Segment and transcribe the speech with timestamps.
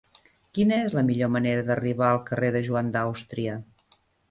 [0.57, 3.63] Quina és la millor manera d'arribar al carrer de Joan d'Àustria?